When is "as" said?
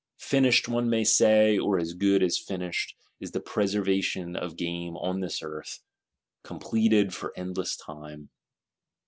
1.77-1.93, 2.23-2.35